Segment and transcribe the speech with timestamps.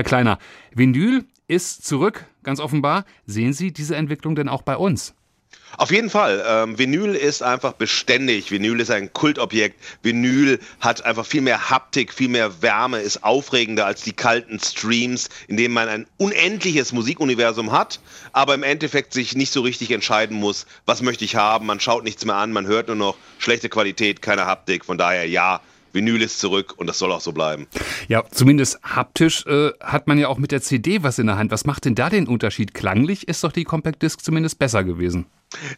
[0.00, 0.38] Herr Kleiner,
[0.74, 3.04] Vinyl ist zurück, ganz offenbar.
[3.26, 5.12] Sehen Sie diese Entwicklung denn auch bei uns?
[5.76, 6.42] Auf jeden Fall.
[6.48, 8.50] Ähm, Vinyl ist einfach beständig.
[8.50, 9.78] Vinyl ist ein Kultobjekt.
[10.02, 15.28] Vinyl hat einfach viel mehr Haptik, viel mehr Wärme, ist aufregender als die kalten Streams,
[15.48, 18.00] in denen man ein unendliches Musikuniversum hat,
[18.32, 21.66] aber im Endeffekt sich nicht so richtig entscheiden muss, was möchte ich haben.
[21.66, 24.86] Man schaut nichts mehr an, man hört nur noch schlechte Qualität, keine Haptik.
[24.86, 25.60] Von daher ja,
[25.92, 27.66] Vinyl ist zurück und das soll auch so bleiben.
[28.08, 31.50] Ja, zumindest haptisch äh, hat man ja auch mit der CD was in der Hand.
[31.50, 32.74] Was macht denn da den Unterschied?
[32.74, 35.26] Klanglich ist doch die Compact Disc zumindest besser gewesen.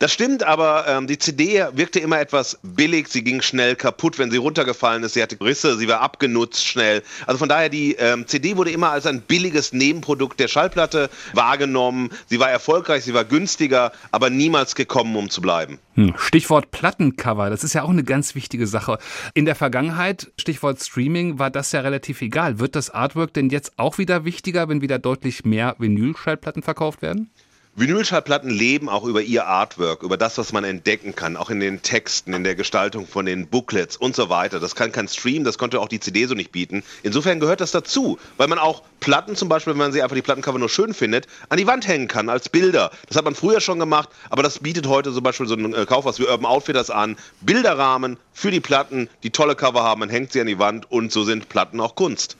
[0.00, 3.06] Das stimmt, aber ähm, die CD wirkte immer etwas billig.
[3.08, 5.14] Sie ging schnell kaputt, wenn sie runtergefallen ist.
[5.14, 7.02] Sie hatte Risse, sie war abgenutzt schnell.
[7.26, 12.10] Also von daher, die ähm, CD wurde immer als ein billiges Nebenprodukt der Schallplatte wahrgenommen.
[12.26, 15.78] Sie war erfolgreich, sie war günstiger, aber niemals gekommen, um zu bleiben.
[15.94, 16.14] Hm.
[16.16, 18.98] Stichwort Plattencover, das ist ja auch eine ganz wichtige Sache.
[19.34, 22.58] In der Vergangenheit, Stichwort Streaming, war das ja relativ egal.
[22.58, 27.30] Wird das Artwork denn jetzt auch wieder wichtiger, wenn wieder deutlich mehr Vinyl-Schallplatten verkauft werden?
[27.76, 31.82] Vinylschallplatten leben auch über ihr Artwork, über das, was man entdecken kann, auch in den
[31.82, 34.58] Texten, in der Gestaltung von den Booklets und so weiter.
[34.58, 36.82] Das kann kein Stream, das konnte auch die CD so nicht bieten.
[37.04, 40.22] Insofern gehört das dazu, weil man auch Platten zum Beispiel, wenn man sie einfach die
[40.22, 42.90] Plattencover nur schön findet, an die Wand hängen kann als Bilder.
[43.06, 45.86] Das hat man früher schon gemacht, aber das bietet heute zum Beispiel so ein äh,
[45.86, 47.16] Kaufhaus wie Urban Outfitters an.
[47.40, 51.12] Bilderrahmen für die Platten, die tolle Cover haben, man hängt sie an die Wand und
[51.12, 52.36] so sind Platten auch Kunst.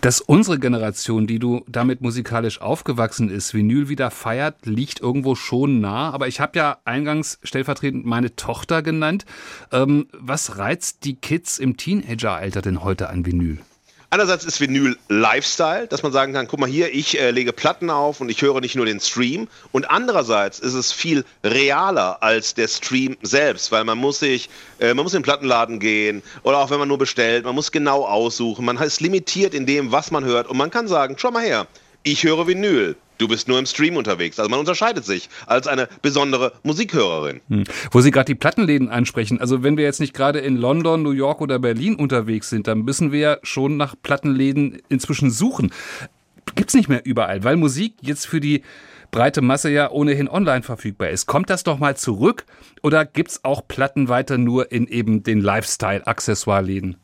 [0.00, 5.80] Dass unsere Generation, die du damit musikalisch aufgewachsen ist, Vinyl wieder feiert, liegt irgendwo schon
[5.80, 6.10] nah.
[6.10, 9.24] Aber ich habe ja eingangs stellvertretend meine Tochter genannt.
[9.72, 13.58] Ähm, was reizt die Kids im Teenageralter denn heute an Vinyl?
[14.14, 17.90] Einerseits ist Vinyl Lifestyle, dass man sagen kann, guck mal hier, ich äh, lege Platten
[17.90, 19.48] auf und ich höre nicht nur den Stream.
[19.72, 24.94] Und andererseits ist es viel realer als der Stream selbst, weil man muss sich, äh,
[24.94, 28.06] man muss in den Plattenladen gehen oder auch wenn man nur bestellt, man muss genau
[28.06, 28.64] aussuchen.
[28.64, 31.66] Man ist limitiert in dem, was man hört und man kann sagen, schau mal her,
[32.04, 32.96] ich höre Vinyl.
[33.18, 34.38] Du bist nur im Stream unterwegs.
[34.38, 37.40] Also man unterscheidet sich als eine besondere Musikhörerin.
[37.48, 37.64] Hm.
[37.90, 39.40] Wo Sie gerade die Plattenläden ansprechen.
[39.40, 42.82] Also wenn wir jetzt nicht gerade in London, New York oder Berlin unterwegs sind, dann
[42.82, 45.72] müssen wir ja schon nach Plattenläden inzwischen suchen.
[46.54, 48.62] Gibt's nicht mehr überall, weil Musik jetzt für die
[49.10, 51.26] breite Masse ja ohnehin online verfügbar ist.
[51.26, 52.44] Kommt das doch mal zurück
[52.82, 56.96] oder gibt's auch Platten weiter nur in eben den Lifestyle-Accessoire-Läden?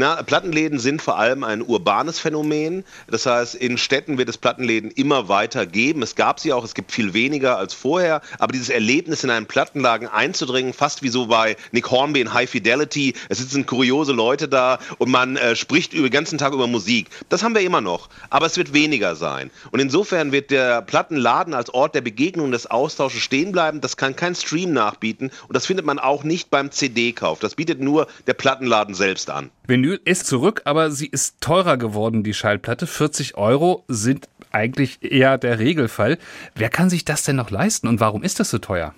[0.00, 2.84] Na, Plattenläden sind vor allem ein urbanes Phänomen.
[3.08, 6.04] Das heißt, in Städten wird es Plattenläden immer weiter geben.
[6.04, 8.22] Es gab sie auch, es gibt viel weniger als vorher.
[8.38, 12.48] Aber dieses Erlebnis, in einen Plattenladen einzudringen, fast wie so bei Nick Hornby in High
[12.48, 16.68] Fidelity, es sitzen kuriose Leute da und man äh, spricht über den ganzen Tag über
[16.68, 17.08] Musik.
[17.28, 18.08] Das haben wir immer noch.
[18.30, 19.50] Aber es wird weniger sein.
[19.72, 23.80] Und insofern wird der Plattenladen als Ort der Begegnung, des Austausches stehen bleiben.
[23.80, 25.32] Das kann kein Stream nachbieten.
[25.48, 27.40] Und das findet man auch nicht beim CD-Kauf.
[27.40, 29.50] Das bietet nur der Plattenladen selbst an.
[29.68, 32.86] Vinyl ist zurück, aber sie ist teurer geworden, die Schallplatte.
[32.86, 36.16] 40 Euro sind eigentlich eher der Regelfall.
[36.54, 38.94] Wer kann sich das denn noch leisten und warum ist das so teuer?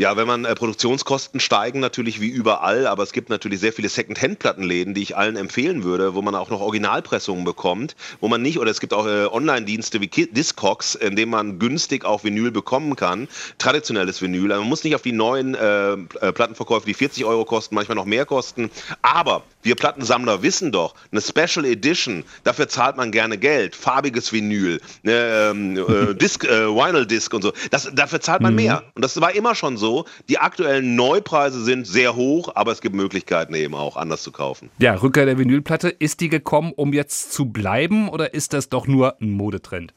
[0.00, 3.88] Ja, wenn man äh, Produktionskosten steigen natürlich wie überall, aber es gibt natürlich sehr viele
[3.88, 8.60] Second-Hand-Plattenläden, die ich allen empfehlen würde, wo man auch noch Originalpressungen bekommt, wo man nicht,
[8.60, 12.94] oder es gibt auch äh, Online-Dienste wie Discogs, in denen man günstig auch Vinyl bekommen
[12.94, 13.26] kann,
[13.58, 14.52] traditionelles Vinyl.
[14.52, 17.96] Also man muss nicht auf die neuen äh, äh Plattenverkäufe, die 40 Euro kosten, manchmal
[17.96, 18.70] noch mehr kosten,
[19.02, 24.80] aber wir Plattensammler wissen doch, eine Special Edition, dafür zahlt man gerne Geld, farbiges Vinyl,
[25.02, 28.62] ähm, äh, Disc, äh, Vinyl Disc und so, das, dafür zahlt man mhm.
[28.62, 28.84] mehr.
[28.94, 30.04] Und das war immer schon so so.
[30.28, 34.68] Die aktuellen Neupreise sind sehr hoch, aber es gibt Möglichkeiten eben auch anders zu kaufen.
[34.78, 38.86] Ja, Rückkehr der Vinylplatte, ist die gekommen, um jetzt zu bleiben oder ist das doch
[38.86, 39.94] nur ein Modetrend?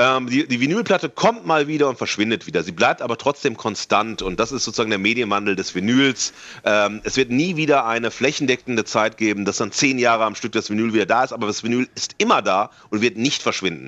[0.00, 2.62] Ähm, die, die Vinylplatte kommt mal wieder und verschwindet wieder.
[2.62, 6.32] Sie bleibt aber trotzdem konstant und das ist sozusagen der Medienwandel des Vinyls.
[6.64, 10.52] Ähm, es wird nie wieder eine flächendeckende Zeit geben, dass dann zehn Jahre am Stück
[10.52, 13.78] das Vinyl wieder da ist, aber das Vinyl ist immer da und wird nicht verschwinden.